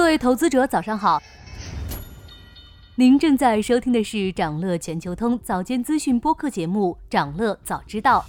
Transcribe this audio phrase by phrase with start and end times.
[0.00, 1.20] 各位投资者，早上好。
[2.94, 8.24] 您正在收听的是长乐全球通早间资讯播客节目《长乐早知道》。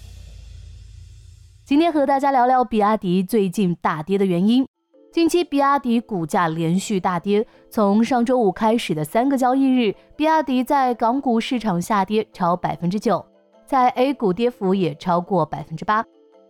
[1.64, 4.68] 今天和大家聊聊比亚迪最近大跌的原因。
[5.14, 13.26] 近期比亚迪股价连续大跌，从上周五开始的三个交易日，比亚迪在港股市场下跌超百分之九，
[13.66, 16.04] 在 A 股跌幅也超过百分之八。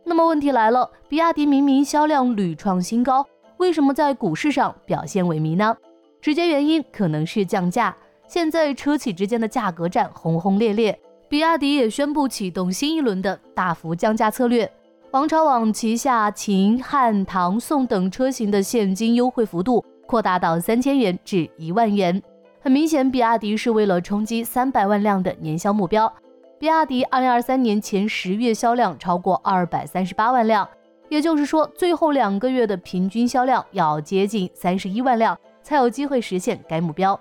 [0.04, 3.24] 那么问题来了，比亚迪明明销量屡创新高。
[3.62, 5.78] 为什么在股市上表现萎靡呢？
[6.20, 7.96] 直接原因可能是降价。
[8.28, 14.68] 现在车企之间的价格战轰轰烈烈，比亚迪也宣布启动新一轮的大幅降价策略。
[15.12, 22.20] 王朝网旗下秦、汉、唐、宋等车型的现金优惠幅度扩大到三千元至一万元。
[22.62, 26.12] 很明显，比亚迪是为了冲击三百万辆的年销目标。
[26.58, 30.68] 比亚迪二零二三年前十月销量超过二百三十八万辆。
[31.12, 37.20] 也就是说，最后两个月的平均销量要接近三十一万辆，才有机会实现该目标。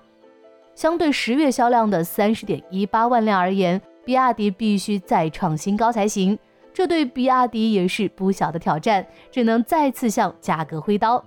[0.76, 6.38] 相对十月销量的三十点一八万辆而言，比亚迪必须再创新高才行。
[6.72, 11.22] 这对比亚迪也是不小的挑战，只能再次向价格挥刀。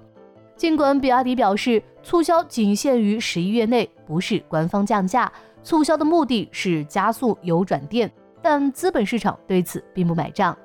[0.55, 5.29] 尽管比亚迪表示促销仅限于十一月内，不是官方降价，
[5.63, 8.09] 促销的目的是加速油转电，
[8.41, 10.57] 但资本市场对此并不买账。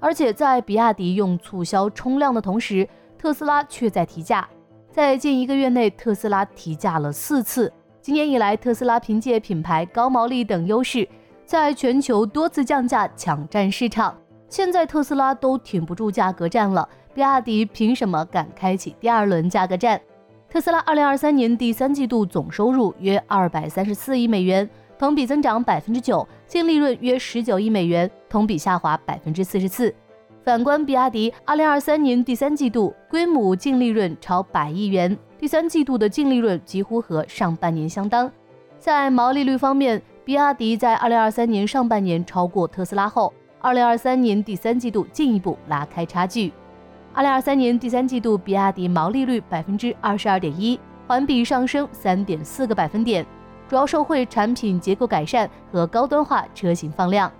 [0.00, 4.48] 而且在比亚迪用促销冲量的同时，特斯拉却在提价。
[4.92, 7.72] 在近一个月内，特斯拉提价了四次。
[8.00, 11.08] 今年以来，特斯拉凭借品牌、高毛利等优势，
[11.44, 14.16] 在全球多次降价抢占市场。
[14.48, 20.00] 现在特斯拉都挺不住价格战了，比亚迪凭什么敢开启第二轮价格战？
[20.48, 24.70] 特斯拉二零二三年第三季度总收入约二百三十四亿美元。
[24.98, 29.94] 同比增长百分之九，净利润约十九亿美元，同比下滑百分之四十四。
[30.42, 38.30] 反观比亚迪，二零二三年第三季度规模净利润超百亿元，第三季度的净利润几乎和上半年相当。
[38.78, 46.52] 在毛利率方面，比亚迪在二零二三年上半年超过特斯拉后，二零二三年第三季度进一步拉开差距。
[47.12, 53.26] 二零二三年第三季度，比亚迪毛利率百分之二十二点一，环比上升三点四个百分点。
[53.68, 57.30] 主要受惠产品结构改善和高端化车型放量。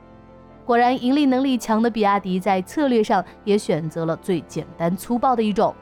[0.65, 5.73] 果然，盈利能力强的比亚迪在策略上也选择了最简单粗暴的一种。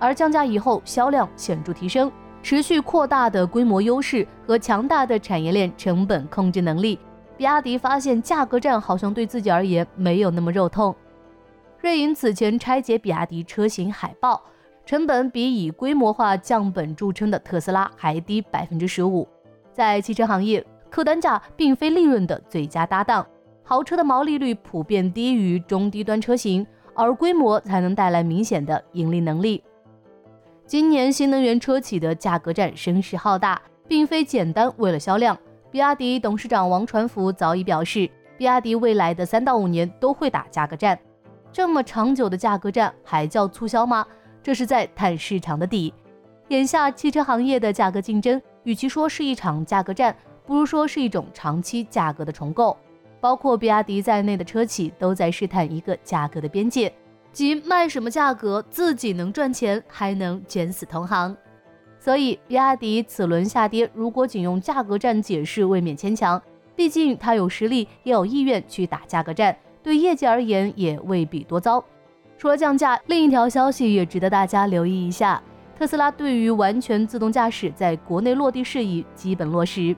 [0.00, 2.10] 而降价以后，销量显著提升，
[2.42, 6.98] 持续扩大的规模优势和强大的产业链成本控制能力，
[7.36, 10.92] 比亚迪发现价格战好像对自己而言没有那么肉痛。
[11.78, 14.42] 瑞银此前拆解比亚迪车型海报，
[14.84, 19.28] 成本比以规模化降本著称的特斯拉还低百分之十五。
[19.72, 23.26] 在汽车行业，客单价并非利润的最佳搭档。
[23.64, 29.62] 豪车的毛利率普遍低于中低端车型，而规模才能带来明显的盈利能力。
[30.66, 35.36] 今年新能源车企的价格战声势浩大，并非简单为了销量。
[35.70, 40.98] 比亚迪董事长王传福早已表示，比亚迪未来的三到五年都会打价格战。
[41.50, 44.04] 这么长久的价格战还叫促销吗？
[44.42, 45.94] 这是在探市场的底。
[46.48, 48.40] 眼下汽车行业的价格竞争。
[48.64, 50.16] 与其说是一场价格战，
[50.46, 52.76] 不如说是一种长期价格的重构。
[53.20, 56.92] 包括比亚迪在内的车企都在试探一个价格的边界，
[57.32, 61.36] 即卖什么价格自己能赚钱，还能卷死同行。
[61.98, 66.40] 所以，比亚迪此轮下跌，如果仅用价格战解释，未免牵强。
[66.74, 71.84] 毕竟它有实力，也有意愿去打价格战，对业绩而言也未必多糟。
[72.36, 75.40] 除了降价，另一条消息也值得大家留意一下。
[75.82, 79.96] 特斯拉对于完全自动驾驶在国内落地事宜基本落实，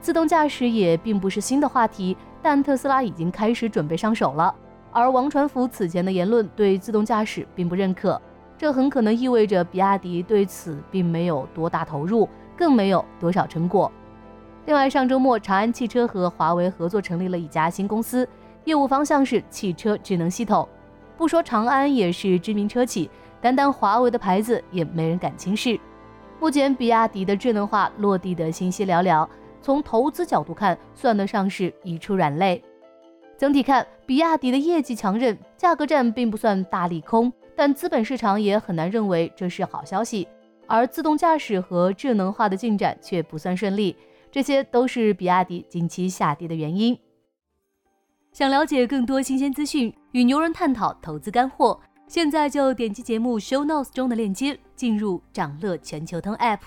[0.00, 4.54] 自动驾驶也并不是新的话题，但特斯拉已经开始准备上手了。
[4.90, 8.18] 而王传福此前的言论对自动驾驶并不认可，
[8.56, 12.26] 这很可能意味着比亚迪对此并没有多大投入，
[12.56, 13.92] 更没有多少成果。
[14.64, 18.26] 另外，上周末长安汽车和华为合作成立了一家新公司，
[18.64, 20.66] 业务方向是汽车智能系统。
[21.18, 23.10] 不说长安也是知名车企。
[23.40, 25.78] 单单华为的牌子也没人敢轻视。
[26.38, 29.28] 目前比亚迪的智能化落地的信息寥寥，
[29.60, 32.62] 从投资角度看，算得上是一出软肋。
[33.36, 40.28] 整体看，比亚迪的业绩强韧，价格战并不算大利空，但资本市场也很难认为这是好消息。
[40.66, 43.96] 而自动驾驶和智能化的进展却不算顺利，
[44.30, 46.98] 这些都是比亚迪近期下跌的原因。
[48.32, 51.80] 想了解更多新鲜资讯，与牛人探讨投资干货。
[52.10, 56.58] 现在就点击节目 show notes 中的链接，进入掌乐全球通 app。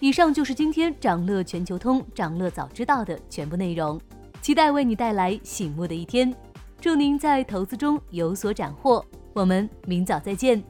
[0.00, 4.00] 以上就是今天掌乐全球通掌乐早知道的全部内容，
[4.40, 6.34] 期待为你带来醒目的一天。
[6.80, 9.04] 祝您在投资中有所斩获，
[9.34, 10.64] 我们明早再见。